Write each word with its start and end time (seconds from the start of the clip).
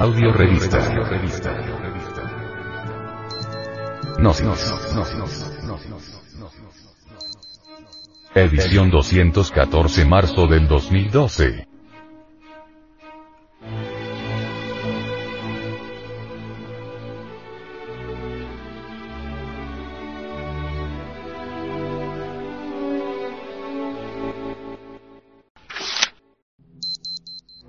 Audio 0.00 0.32
revista. 0.32 0.78
Gnosis. 4.16 4.74
Edición 8.34 8.90
214 8.90 10.06
marzo 10.06 10.46
del 10.46 10.66
2012. 10.68 11.68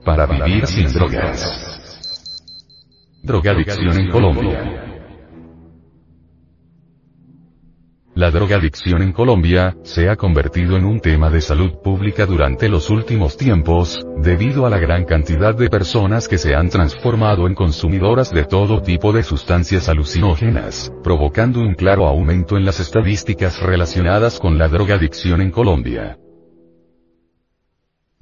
Para 0.06 0.26
vivir 0.28 0.66
sin 0.66 0.94
drogas. 0.94 1.71
Drogadicción 3.32 3.98
en 3.98 4.10
Colombia. 4.10 4.60
La 8.14 8.30
drogadicción 8.30 9.02
en 9.02 9.14
Colombia, 9.14 9.78
se 9.84 10.10
ha 10.10 10.18
convertido 10.18 10.76
en 10.76 10.84
un 10.84 11.00
tema 11.00 11.30
de 11.30 11.40
salud 11.40 11.82
pública 11.82 12.26
durante 12.26 12.68
los 12.68 12.90
últimos 12.90 13.38
tiempos, 13.38 14.06
debido 14.18 14.66
a 14.66 14.70
la 14.70 14.80
gran 14.80 15.06
cantidad 15.06 15.56
de 15.56 15.70
personas 15.70 16.28
que 16.28 16.38
se 16.38 16.56
han 16.56 16.68
transformado 16.68 17.48
en 17.48 17.56
consumidoras 17.56 18.32
de 18.32 18.44
todo 18.44 18.82
tipo 18.82 19.14
de 19.14 19.24
sustancias 19.24 19.88
alucinógenas, 19.88 20.92
provocando 21.02 21.62
un 21.62 21.74
claro 21.76 22.08
aumento 22.08 22.58
en 22.58 22.66
las 22.66 22.82
estadísticas 22.82 23.62
relacionadas 23.62 24.42
con 24.42 24.58
la 24.58 24.68
drogadicción 24.68 25.40
en 25.40 25.52
Colombia. 25.52 26.18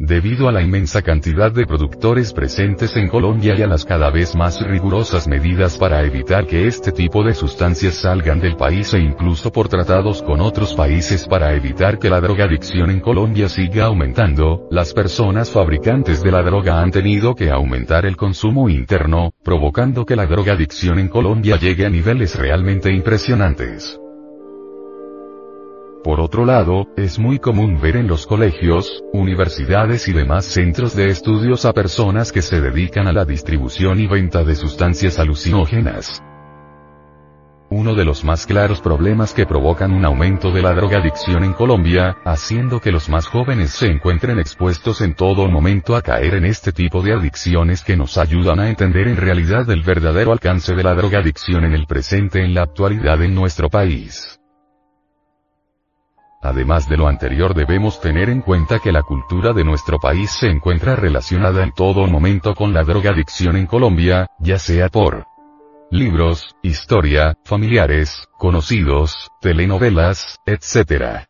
Debido 0.02 0.48
a 0.48 0.54
la 0.54 0.62
inmensa 0.62 1.02
cantidad 1.02 1.52
de 1.52 1.68
productores 1.68 2.32
presentes 2.32 2.96
en 2.96 3.10
Colombia 3.10 3.56
y 3.58 3.64
a 3.64 3.68
las 3.68 3.84
cada 3.84 4.10
vez 4.10 4.34
más 4.34 4.66
rigurosas 4.66 5.28
medidas 5.28 5.78
para 5.78 6.02
evitar 6.06 6.48
que 6.48 6.68
este 6.68 6.94
tipo 6.94 7.22
de 7.22 7.34
sustancias 7.34 7.96
salgan 7.96 8.40
del 8.40 8.56
país 8.56 8.94
e 8.94 9.00
incluso 9.00 9.52
por 9.52 9.68
tratados 9.68 10.24
con 10.24 10.40
otros 10.40 10.74
países 10.74 11.28
para 11.28 11.54
evitar 11.54 12.00
que 12.00 12.10
la 12.10 12.22
drogadicción 12.22 12.92
en 12.92 13.02
Colombia 13.02 13.50
siga 13.50 13.88
aumentando, 13.88 14.70
las 14.72 14.94
personas 14.94 15.52
fabricantes 15.52 16.24
de 16.24 16.32
la 16.32 16.44
droga 16.44 16.82
han 16.82 16.92
tenido 16.92 17.36
que 17.36 17.52
aumentar 17.52 18.06
el 18.06 18.16
consumo 18.16 18.70
interno, 18.70 19.34
provocando 19.44 20.06
que 20.06 20.16
la 20.16 20.28
drogadicción 20.28 20.98
en 21.00 21.10
Colombia 21.10 21.58
llegue 21.58 21.86
a 21.86 21.90
niveles 21.90 22.38
realmente 22.40 22.90
impresionantes. 22.90 24.00
Por 26.04 26.22
otro 26.22 26.46
lado, 26.46 26.88
es 26.96 27.20
muy 27.20 27.40
común 27.40 27.82
ver 27.82 27.98
en 27.98 28.08
los 28.08 28.26
colegios, 28.26 29.04
universidades 29.12 30.08
y 30.08 30.14
demás 30.14 30.46
centros 30.46 30.96
de 30.96 31.10
estudios 31.10 31.66
a 31.66 31.74
personas 31.74 32.32
que 32.32 32.42
se 32.42 32.62
dedican 32.62 33.08
a 33.08 33.12
la 33.12 33.26
distribución 33.26 34.00
y 34.00 34.08
venta 34.08 34.46
de 34.46 34.56
sustancias 34.56 35.20
alucinógenas. 35.20 36.24
Uno 37.70 37.96
de 37.96 38.06
los 38.06 38.24
más 38.24 38.48
claros 38.48 38.80
problemas 38.80 39.34
que 39.34 39.46
provocan 39.46 39.92
un 39.92 40.06
aumento 40.06 40.52
de 40.52 40.62
la 40.62 40.74
drogadicción 40.74 41.44
en 41.44 41.52
Colombia, 41.52 42.16
haciendo 42.24 42.80
que 42.80 42.94
los 42.94 43.10
más 43.10 43.28
jóvenes 43.28 43.72
se 43.72 43.88
encuentren 43.88 44.40
expuestos 44.40 45.02
en 45.02 45.16
todo 45.16 45.50
momento 45.50 45.98
a 45.98 46.02
caer 46.02 46.36
en 46.36 46.46
este 46.46 46.72
tipo 46.72 47.02
de 47.02 47.14
adicciones 47.14 47.84
que 47.84 47.98
nos 47.98 48.18
ayudan 48.18 48.62
a 48.62 48.70
entender 48.70 49.10
en 49.10 49.18
realidad 49.18 49.70
el 49.70 49.84
verdadero 49.84 50.32
alcance 50.32 50.74
de 50.74 50.84
la 50.84 50.96
drogadicción 50.96 51.66
en 51.66 51.74
el 51.74 51.86
presente 51.86 52.42
en 52.42 52.54
la 52.54 52.64
actualidad 52.64 53.22
en 53.22 53.36
nuestro 53.36 53.70
país. 53.70 54.39
Además 56.42 56.88
de 56.88 56.98
lo 56.98 57.08
anterior 57.08 57.54
debemos 57.54 58.00
tener 58.00 58.30
en 58.30 58.42
cuenta 58.42 58.80
que 58.80 58.92
la 58.92 59.04
cultura 59.04 59.52
de 59.52 59.66
nuestro 59.66 60.00
país 60.00 60.32
se 60.32 60.48
encuentra 60.48 60.96
relacionada 60.96 61.64
en 61.64 61.74
todo 61.74 62.08
momento 62.08 62.56
con 62.56 62.74
la 62.74 62.84
drogadicción 62.84 63.58
en 63.58 63.66
Colombia, 63.66 64.28
ya 64.40 64.58
sea 64.58 64.90
por 64.90 65.26
libros, 65.92 66.56
historia, 66.62 67.36
familiares, 67.44 68.28
conocidos, 68.38 69.30
telenovelas, 69.42 70.38
etc 70.46 71.29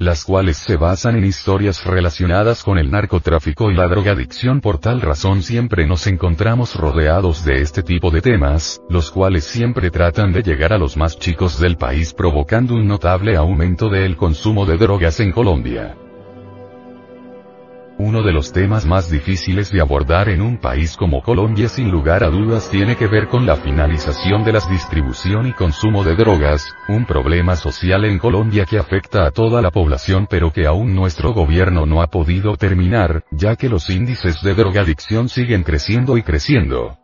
las 0.00 0.24
cuales 0.24 0.56
se 0.56 0.76
basan 0.76 1.16
en 1.16 1.26
historias 1.26 1.84
relacionadas 1.84 2.64
con 2.64 2.78
el 2.78 2.90
narcotráfico 2.90 3.70
y 3.70 3.74
la 3.74 3.86
drogadicción. 3.86 4.62
Por 4.62 4.78
tal 4.78 5.02
razón 5.02 5.42
siempre 5.42 5.86
nos 5.86 6.06
encontramos 6.06 6.74
rodeados 6.74 7.44
de 7.44 7.60
este 7.60 7.82
tipo 7.82 8.10
de 8.10 8.22
temas, 8.22 8.80
los 8.88 9.10
cuales 9.10 9.44
siempre 9.44 9.90
tratan 9.90 10.32
de 10.32 10.42
llegar 10.42 10.72
a 10.72 10.78
los 10.78 10.96
más 10.96 11.18
chicos 11.18 11.60
del 11.60 11.76
país 11.76 12.14
provocando 12.14 12.74
un 12.74 12.88
notable 12.88 13.36
aumento 13.36 13.90
del 13.90 14.16
consumo 14.16 14.64
de 14.64 14.78
drogas 14.78 15.20
en 15.20 15.32
Colombia. 15.32 15.94
Uno 18.10 18.24
de 18.24 18.32
los 18.32 18.52
temas 18.52 18.86
más 18.86 19.08
difíciles 19.08 19.70
de 19.70 19.80
abordar 19.80 20.30
en 20.30 20.42
un 20.42 20.56
país 20.56 20.96
como 20.96 21.22
Colombia 21.22 21.68
sin 21.68 21.92
lugar 21.92 22.24
a 22.24 22.28
dudas 22.28 22.68
tiene 22.68 22.96
que 22.96 23.06
ver 23.06 23.28
con 23.28 23.46
la 23.46 23.54
finalización 23.54 24.42
de 24.42 24.52
la 24.52 24.58
distribución 24.68 25.46
y 25.46 25.52
consumo 25.52 26.02
de 26.02 26.16
drogas, 26.16 26.66
un 26.88 27.06
problema 27.06 27.54
social 27.54 28.04
en 28.04 28.18
Colombia 28.18 28.66
que 28.66 28.78
afecta 28.78 29.26
a 29.26 29.30
toda 29.30 29.62
la 29.62 29.70
población 29.70 30.26
pero 30.28 30.52
que 30.52 30.66
aún 30.66 30.92
nuestro 30.92 31.32
gobierno 31.32 31.86
no 31.86 32.02
ha 32.02 32.08
podido 32.08 32.56
terminar, 32.56 33.22
ya 33.30 33.54
que 33.54 33.68
los 33.68 33.88
índices 33.88 34.42
de 34.42 34.54
drogadicción 34.56 35.28
siguen 35.28 35.62
creciendo 35.62 36.18
y 36.18 36.24
creciendo. 36.24 36.99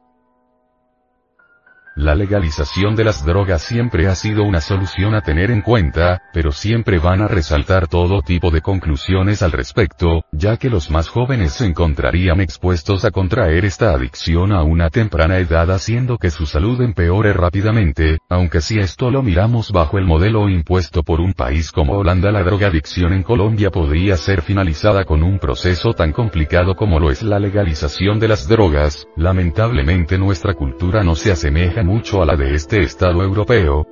La 1.97 2.15
legalización 2.15 2.95
de 2.95 3.05
las 3.05 3.25
drogas 3.25 3.63
siempre 3.63 4.07
ha 4.07 4.15
sido 4.15 4.43
una 4.43 4.61
solución 4.61 5.15
a 5.15 5.23
tener 5.23 5.51
en 5.51 5.63
cuenta, 5.63 6.21
pero 6.31 6.53
siempre 6.53 6.99
van 6.99 7.23
a 7.23 7.27
resaltar 7.27 7.89
todo 7.89 8.21
tipo 8.21 8.51
de 8.51 8.61
conclusiones 8.61 9.41
al 9.41 9.51
respecto, 9.51 10.27
ya 10.31 10.59
que 10.59 10.69
los 10.69 10.91
más 10.91 11.09
jóvenes 11.09 11.55
se 11.55 11.65
encontrarían 11.65 12.43
expuestos 12.43 13.07
a 13.07 13.11
contraer 13.11 13.65
esta 13.65 13.95
adicción 13.95 14.53
a 14.53 14.63
una 14.63 14.91
temprana 14.91 15.39
edad 15.39 15.71
haciendo 15.71 16.19
que 16.19 16.31
su 16.31 16.45
salud 16.45 16.83
empeore 16.83 17.33
rápidamente, 17.33 18.19
aunque 18.29 18.61
si 18.61 18.79
esto 18.79 19.11
lo 19.11 19.23
miramos 19.23 19.73
bajo 19.73 19.97
el 19.97 20.05
modelo 20.05 20.51
impuesto 20.51 21.03
por 21.03 21.23
un 21.23 21.33
país 21.33 21.73
como 21.73 21.95
Holanda 21.95 22.31
la 22.31 22.43
drogadicción 22.43 23.15
en 23.15 23.23
Colombia 23.23 23.71
podría 23.71 24.19
ser 24.19 24.43
finalizada 24.43 25.07
con 25.07 25.23
un 25.23 25.39
proceso 25.39 25.95
tan 25.95 26.13
complicado 26.13 26.77
como 26.77 27.01
lo 27.01 27.11
es 27.11 27.23
la 27.23 27.39
legalización 27.39 28.21
de 28.21 28.29
las 28.29 28.47
drogas, 28.49 29.09
lamentablemente 29.17 30.19
nuestra 30.19 30.53
cultura 30.53 31.03
no 31.03 31.15
se 31.15 31.33
asemeja 31.33 31.86
mucho 31.87 32.21
a 32.21 32.27
la 32.27 32.37
de 32.37 32.55
este 32.55 32.83
Estado 32.83 33.23
europeo, 33.23 33.87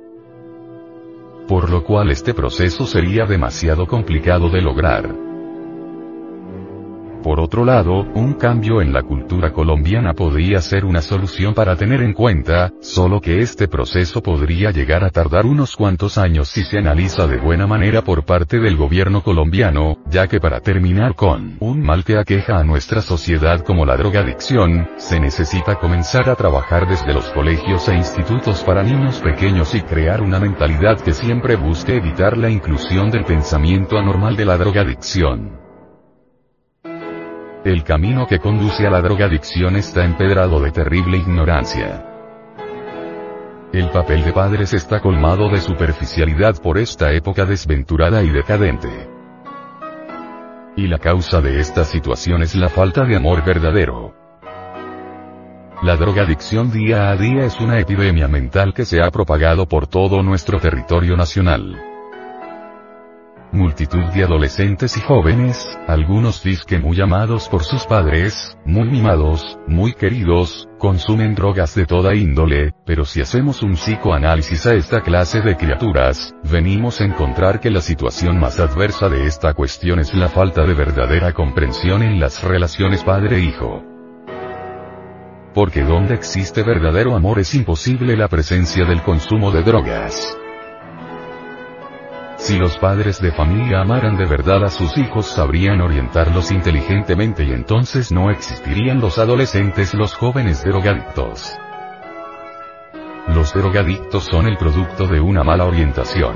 por 1.47 1.69
lo 1.69 1.83
cual 1.83 2.11
este 2.11 2.33
proceso 2.33 2.85
sería 2.85 3.25
demasiado 3.25 3.87
complicado 3.87 4.49
de 4.49 4.61
lograr. 4.61 5.24
Por 7.25 7.39
otro 7.39 7.65
lado, 7.65 8.05
un 8.13 8.35
cambio 8.35 8.83
en 8.83 8.93
la 8.93 9.01
cultura 9.01 9.51
colombiana 9.51 10.13
podría 10.13 10.61
ser 10.61 10.85
una 10.85 11.01
solución 11.01 11.55
para 11.55 11.75
tener 11.75 12.03
en 12.03 12.13
cuenta, 12.13 12.71
solo 12.81 13.19
que 13.19 13.39
este 13.39 13.67
proceso 13.67 14.21
podría 14.21 14.69
llegar 14.69 15.03
a 15.03 15.09
tardar 15.09 15.47
unos 15.47 15.75
cuantos 15.75 16.19
años 16.19 16.49
si 16.49 16.63
se 16.63 16.77
analiza 16.77 17.25
de 17.25 17.37
buena 17.37 17.65
manera 17.65 18.03
por 18.03 18.25
parte 18.25 18.59
del 18.59 18.77
gobierno 18.77 19.23
colombiano, 19.23 19.97
ya 20.07 20.27
que 20.27 20.39
para 20.39 20.59
terminar 20.59 21.15
con 21.15 21.57
un 21.61 21.81
mal 21.81 22.03
que 22.03 22.19
aqueja 22.19 22.59
a 22.59 22.63
nuestra 22.63 23.01
sociedad 23.01 23.61
como 23.61 23.87
la 23.87 23.97
drogadicción, 23.97 24.87
se 24.97 25.19
necesita 25.19 25.79
comenzar 25.79 26.29
a 26.29 26.35
trabajar 26.35 26.87
desde 26.87 27.11
los 27.11 27.25
colegios 27.31 27.89
e 27.89 27.95
institutos 27.95 28.63
para 28.63 28.83
niños 28.83 29.19
pequeños 29.21 29.73
y 29.73 29.81
crear 29.81 30.21
una 30.21 30.39
mentalidad 30.39 31.01
que 31.01 31.13
siempre 31.13 31.55
busque 31.55 31.95
evitar 31.95 32.37
la 32.37 32.51
inclusión 32.51 33.09
del 33.09 33.25
pensamiento 33.25 33.97
anormal 33.97 34.35
de 34.35 34.45
la 34.45 34.57
drogadicción. 34.57 35.64
El 37.65 37.83
camino 37.83 38.27
que 38.27 38.37
conduce 38.37 38.85
a 38.85 38.91
la 38.91 39.01
drogadicción 39.01 39.75
está 39.75 40.05
empedrado 40.05 40.59
de 40.59 40.69
terrible 40.69 41.17
ignorancia. 41.17 42.05
El 43.73 43.89
papel 43.89 44.23
de 44.23 44.33
padres 44.33 44.71
está 44.75 44.99
colmado 44.99 45.49
de 45.49 45.59
superficialidad 45.59 46.61
por 46.61 46.77
esta 46.77 47.11
época 47.11 47.43
desventurada 47.43 48.21
y 48.21 48.29
decadente. 48.29 49.09
Y 50.75 50.85
la 50.85 50.99
causa 50.99 51.41
de 51.41 51.59
esta 51.59 51.85
situación 51.85 52.43
es 52.43 52.53
la 52.53 52.69
falta 52.69 53.03
de 53.03 53.15
amor 53.15 53.43
verdadero. 53.43 54.13
La 55.81 55.95
drogadicción 55.95 56.69
día 56.69 57.09
a 57.09 57.15
día 57.15 57.45
es 57.45 57.59
una 57.59 57.79
epidemia 57.79 58.27
mental 58.27 58.75
que 58.75 58.85
se 58.85 59.01
ha 59.01 59.09
propagado 59.09 59.67
por 59.67 59.87
todo 59.87 60.21
nuestro 60.21 60.59
territorio 60.59 61.17
nacional 61.17 61.94
multitud 63.55 64.03
de 64.13 64.23
adolescentes 64.23 64.97
y 64.97 65.01
jóvenes, 65.01 65.77
algunos 65.87 66.43
disque 66.43 66.77
muy 66.77 67.01
amados 67.01 67.49
por 67.49 67.63
sus 67.63 67.85
padres, 67.85 68.57
muy 68.65 68.87
mimados, 68.89 69.57
muy 69.67 69.93
queridos, 69.93 70.67
consumen 70.77 71.33
drogas 71.33 71.73
de 71.73 71.85
toda 71.85 72.13
índole, 72.13 72.73
pero 72.85 73.05
si 73.05 73.21
hacemos 73.21 73.63
un 73.63 73.73
psicoanálisis 73.73 74.67
a 74.67 74.75
esta 74.75 75.01
clase 75.01 75.41
de 75.41 75.57
criaturas, 75.57 76.35
venimos 76.43 77.01
a 77.01 77.05
encontrar 77.05 77.59
que 77.59 77.71
la 77.71 77.81
situación 77.81 78.39
más 78.39 78.59
adversa 78.59 79.09
de 79.09 79.25
esta 79.25 79.53
cuestión 79.53 79.99
es 79.99 80.13
la 80.13 80.27
falta 80.27 80.65
de 80.65 80.73
verdadera 80.73 81.33
comprensión 81.33 82.03
en 82.03 82.19
las 82.19 82.43
relaciones 82.43 83.03
padre-hijo. 83.03 83.83
Porque 85.53 85.83
donde 85.83 86.13
existe 86.13 86.63
verdadero 86.63 87.15
amor 87.15 87.39
es 87.39 87.55
imposible 87.55 88.17
la 88.17 88.27
presencia 88.27 88.83
del 88.85 89.01
consumo 89.01 89.51
de 89.51 89.63
drogas. 89.63 90.37
Si 92.45 92.59
los 92.59 92.77
padres 92.77 93.19
de 93.19 93.31
familia 93.31 93.81
amaran 93.81 94.17
de 94.17 94.25
verdad 94.27 94.63
a 94.65 94.69
sus 94.69 94.95
hijos 94.99 95.25
sabrían 95.25 95.81
orientarlos 95.81 96.51
inteligentemente 96.51 97.43
y 97.43 97.51
entonces 97.51 98.11
no 98.11 98.29
existirían 98.29 99.01
los 99.01 99.17
adolescentes, 99.17 99.95
los 99.95 100.13
jóvenes 100.13 100.63
drogadictos. 100.63 101.57
Los 103.33 103.51
drogadictos 103.51 104.25
son 104.25 104.45
el 104.45 104.57
producto 104.57 105.07
de 105.07 105.19
una 105.21 105.43
mala 105.43 105.65
orientación. 105.65 106.35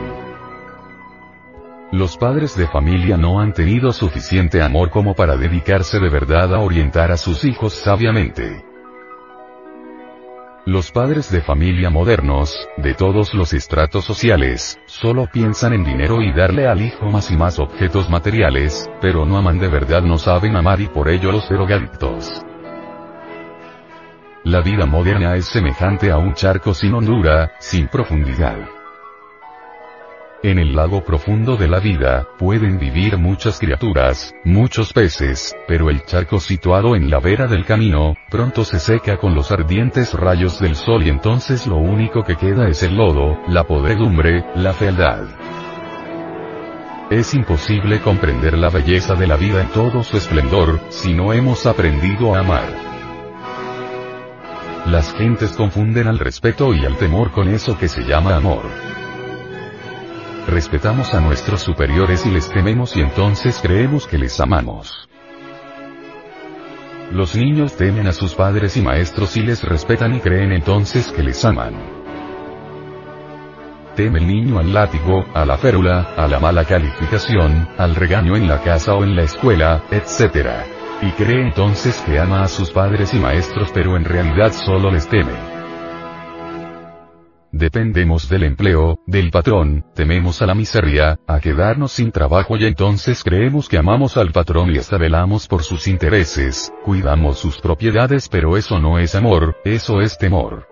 Los 1.91 2.17
padres 2.17 2.57
de 2.57 2.67
familia 2.67 3.15
no 3.15 3.39
han 3.39 3.53
tenido 3.53 3.91
suficiente 3.91 4.63
amor 4.63 4.89
como 4.89 5.13
para 5.13 5.38
dedicarse 5.38 6.00
de 6.00 6.09
verdad 6.09 6.55
a 6.55 6.59
orientar 6.59 7.12
a 7.12 7.17
sus 7.17 7.45
hijos 7.45 7.73
sabiamente. 7.73 8.65
Los 10.65 10.91
padres 10.91 11.31
de 11.31 11.41
familia 11.41 11.89
modernos, 11.89 12.67
de 12.77 12.94
todos 12.94 13.33
los 13.33 13.53
estratos 13.53 14.03
sociales, 14.03 14.77
solo 14.88 15.27
piensan 15.31 15.73
en 15.73 15.85
dinero 15.85 16.21
y 16.21 16.33
darle 16.33 16.67
al 16.67 16.81
hijo 16.81 17.06
más 17.06 17.31
y 17.31 17.38
más 17.38 17.59
objetos 17.59 18.09
materiales, 18.09 18.89
pero 19.01 19.25
no 19.25 19.38
aman 19.38 19.57
de 19.57 19.69
verdad, 19.69 20.01
no 20.01 20.17
saben 20.17 20.57
amar 20.57 20.81
y 20.81 20.88
por 20.88 21.07
ello 21.07 21.31
los 21.31 21.47
drogadictos. 21.47 22.44
La 24.44 24.61
vida 24.61 24.85
moderna 24.85 25.35
es 25.35 25.45
semejante 25.45 26.11
a 26.11 26.17
un 26.17 26.33
charco 26.33 26.73
sin 26.73 26.94
hondura, 26.94 27.53
sin 27.59 27.88
profundidad. 27.88 28.78
En 30.41 30.57
el 30.57 30.74
lago 30.74 31.03
profundo 31.03 31.57
de 31.57 31.68
la 31.68 31.81
vida, 31.81 32.25
pueden 32.38 32.80
vivir 32.80 33.18
muchas 33.18 33.59
criaturas, 33.59 34.33
muchos 34.45 34.94
peces, 34.94 35.53
pero 35.68 35.89
el 35.89 36.06
charco 36.06 36.39
situado 36.39 36.95
en 36.95 37.09
la 37.09 37.19
vera 37.19 37.45
del 37.47 37.65
camino, 37.65 38.15
pronto 38.30 38.63
se 38.63 38.80
seca 38.80 39.18
con 39.18 39.36
los 39.36 39.51
ardientes 39.51 40.13
rayos 40.13 40.57
del 40.62 40.77
sol 40.77 41.06
y 41.06 41.09
entonces 41.09 41.68
lo 41.68 41.75
único 41.75 42.24
que 42.24 42.38
queda 42.38 42.69
es 42.69 42.83
el 42.83 42.95
lodo, 42.95 43.38
la 43.50 43.65
podredumbre, 43.65 44.45
la 44.56 44.71
fealdad. 44.71 45.25
Es 47.12 47.33
imposible 47.33 48.00
comprender 48.00 48.57
la 48.57 48.69
belleza 48.69 49.15
de 49.15 49.27
la 49.27 49.36
vida 49.36 49.59
en 49.59 49.68
todo 49.68 50.03
su 50.03 50.15
esplendor, 50.15 50.80
si 50.88 51.13
no 51.13 51.33
hemos 51.33 51.65
aprendido 51.65 52.33
a 52.33 52.39
amar. 52.39 52.74
Las 54.86 55.13
gentes 55.15 55.51
confunden 55.51 56.07
al 56.07 56.18
respeto 56.18 56.74
y 56.74 56.86
al 56.86 56.95
temor 56.95 57.31
con 57.31 57.50
eso 57.50 57.77
que 57.77 57.89
se 57.89 58.03
llama 58.03 58.38
amor. 58.38 58.63
Respetamos 60.50 61.13
a 61.13 61.22
nuestros 61.22 61.62
superiores 61.62 62.25
y 62.25 62.31
les 62.31 62.50
tememos 62.50 62.96
y 62.98 63.01
entonces 63.01 63.60
creemos 63.62 64.07
que 64.07 64.18
les 64.18 64.40
amamos. 64.40 65.07
Los 67.12 67.36
niños 67.36 67.78
temen 67.78 68.07
a 68.07 68.13
sus 68.13 68.34
padres 68.34 68.75
y 68.75 68.81
maestros 68.81 69.38
y 69.38 69.44
les 69.44 69.63
respetan 69.63 70.16
y 70.16 70.19
creen 70.19 70.51
entonces 70.51 71.12
que 71.12 71.22
les 71.22 71.46
aman. 71.46 71.75
Teme 73.96 74.18
el 74.18 74.25
niño 74.25 74.57
al 74.57 74.74
látigo, 74.74 75.24
a 75.36 75.46
la 75.46 75.60
férula, 75.60 76.16
a 76.18 76.28
la 76.28 76.40
mala 76.40 76.66
calificación, 76.66 77.69
al 77.78 77.94
regaño 77.94 78.36
en 78.36 78.48
la 78.48 78.63
casa 78.63 78.96
o 78.96 79.04
en 79.04 79.16
la 79.16 79.24
escuela, 79.24 79.84
etc. 79.92 80.50
Y 81.04 81.12
cree 81.12 81.44
entonces 81.44 82.01
que 82.07 82.18
ama 82.18 82.42
a 82.42 82.48
sus 82.48 82.72
padres 82.72 83.13
y 83.13 83.19
maestros 83.19 83.69
pero 83.72 83.96
en 83.96 84.04
realidad 84.04 84.51
solo 84.51 84.90
les 84.90 85.07
teme. 85.07 85.58
Dependemos 87.59 88.29
del 88.29 88.44
empleo, 88.44 89.00
del 89.06 89.31
patrón, 89.31 89.83
tememos 89.94 90.41
a 90.41 90.45
la 90.45 90.56
miseria, 90.56 91.19
a 91.27 91.41
quedarnos 91.41 91.91
sin 91.91 92.09
trabajo 92.09 92.56
y 92.56 92.63
entonces 92.63 93.21
creemos 93.21 93.67
que 93.67 93.77
amamos 93.77 94.15
al 94.15 94.31
patrón 94.31 94.73
y 94.73 94.77
hasta 94.77 94.97
velamos 94.97 95.45
por 95.45 95.63
sus 95.63 95.85
intereses, 95.85 96.71
cuidamos 96.85 97.38
sus 97.38 97.59
propiedades 97.59 98.29
pero 98.29 98.56
eso 98.56 98.79
no 98.79 98.97
es 98.97 99.13
amor, 99.13 99.57
eso 99.65 100.00
es 100.00 100.17
temor. 100.17 100.69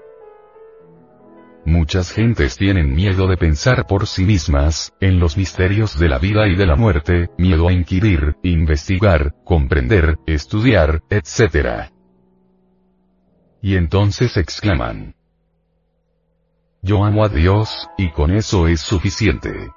Muchas 1.65 2.13
gentes 2.13 2.55
tienen 2.55 2.95
miedo 2.95 3.27
de 3.27 3.35
pensar 3.35 3.85
por 3.85 4.07
sí 4.07 4.23
mismas, 4.23 4.93
en 5.01 5.19
los 5.19 5.35
misterios 5.35 5.99
de 5.99 6.07
la 6.07 6.19
vida 6.19 6.47
y 6.47 6.55
de 6.55 6.67
la 6.67 6.77
muerte, 6.77 7.27
miedo 7.37 7.67
a 7.67 7.73
inquirir, 7.73 8.37
investigar, 8.43 9.35
comprender, 9.43 10.19
estudiar, 10.25 11.01
etc. 11.09 11.91
Y 13.61 13.75
entonces 13.75 14.37
exclaman, 14.37 15.16
yo 16.87 17.03
amo 17.03 17.25
a 17.25 17.29
Dios, 17.29 17.89
y 17.97 18.11
con 18.11 18.31
eso 18.31 18.67
es 18.67 18.79
suficiente. 18.79 19.71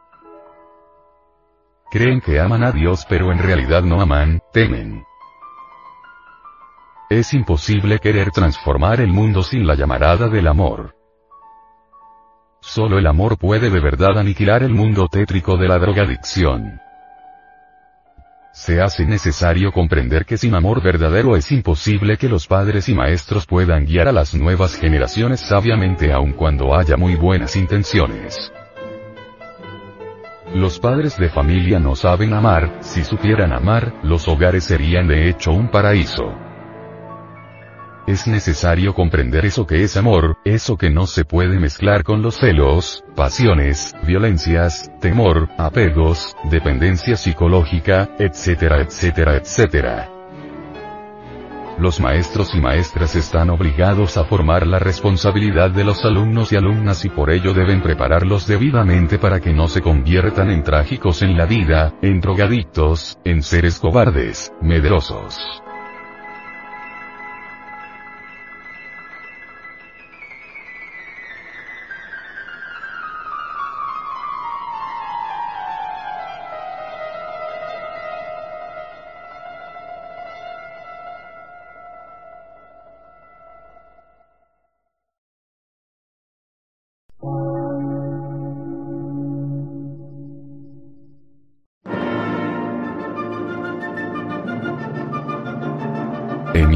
Creen 1.90 2.20
que 2.20 2.38
aman 2.38 2.62
a 2.62 2.70
Dios 2.70 3.04
pero 3.08 3.32
en 3.32 3.38
realidad 3.38 3.82
no 3.82 4.00
aman, 4.00 4.40
temen. 4.52 5.02
Es 7.10 7.34
imposible 7.34 7.98
querer 7.98 8.30
transformar 8.30 9.00
el 9.00 9.08
mundo 9.08 9.42
sin 9.42 9.66
la 9.66 9.74
llamarada 9.74 10.28
del 10.28 10.46
amor. 10.46 10.94
Solo 12.60 12.98
el 12.98 13.06
amor 13.08 13.36
puede 13.38 13.70
de 13.70 13.80
verdad 13.80 14.16
aniquilar 14.16 14.62
el 14.62 14.72
mundo 14.72 15.08
tétrico 15.08 15.56
de 15.56 15.66
la 15.66 15.78
drogadicción. 15.78 16.80
Se 18.52 18.80
hace 18.80 19.06
necesario 19.06 19.70
comprender 19.70 20.26
que 20.26 20.36
sin 20.36 20.56
amor 20.56 20.82
verdadero 20.82 21.36
es 21.36 21.52
imposible 21.52 22.16
que 22.16 22.28
los 22.28 22.48
padres 22.48 22.88
y 22.88 22.94
maestros 22.94 23.46
puedan 23.46 23.84
guiar 23.84 24.08
a 24.08 24.12
las 24.12 24.34
nuevas 24.34 24.74
generaciones 24.74 25.40
sabiamente 25.40 26.12
aun 26.12 26.32
cuando 26.32 26.74
haya 26.74 26.96
muy 26.96 27.14
buenas 27.14 27.54
intenciones. 27.54 28.52
Los 30.52 30.80
padres 30.80 31.16
de 31.16 31.28
familia 31.28 31.78
no 31.78 31.94
saben 31.94 32.32
amar, 32.32 32.78
si 32.80 33.04
supieran 33.04 33.52
amar, 33.52 33.94
los 34.02 34.26
hogares 34.26 34.64
serían 34.64 35.06
de 35.06 35.28
hecho 35.28 35.52
un 35.52 35.68
paraíso. 35.70 36.49
Es 38.10 38.26
necesario 38.26 38.92
comprender 38.92 39.46
eso 39.46 39.68
que 39.68 39.84
es 39.84 39.96
amor, 39.96 40.36
eso 40.44 40.76
que 40.76 40.90
no 40.90 41.06
se 41.06 41.24
puede 41.24 41.60
mezclar 41.60 42.02
con 42.02 42.22
los 42.22 42.38
celos, 42.38 43.04
pasiones, 43.14 43.94
violencias, 44.04 44.90
temor, 45.00 45.48
apegos, 45.58 46.34
dependencia 46.50 47.14
psicológica, 47.14 48.10
etcétera, 48.18 48.80
etcétera, 48.80 49.36
etcétera. 49.36 50.10
Los 51.78 52.00
maestros 52.00 52.52
y 52.52 52.60
maestras 52.60 53.14
están 53.14 53.48
obligados 53.48 54.16
a 54.16 54.24
formar 54.24 54.66
la 54.66 54.80
responsabilidad 54.80 55.70
de 55.70 55.84
los 55.84 56.04
alumnos 56.04 56.50
y 56.50 56.56
alumnas 56.56 57.04
y 57.04 57.10
por 57.10 57.30
ello 57.30 57.54
deben 57.54 57.80
prepararlos 57.80 58.44
debidamente 58.44 59.20
para 59.20 59.38
que 59.38 59.52
no 59.52 59.68
se 59.68 59.82
conviertan 59.82 60.50
en 60.50 60.64
trágicos 60.64 61.22
en 61.22 61.38
la 61.38 61.46
vida, 61.46 61.94
en 62.02 62.20
drogadictos, 62.20 63.20
en 63.24 63.44
seres 63.44 63.78
cobardes, 63.78 64.52
medrosos. 64.60 65.62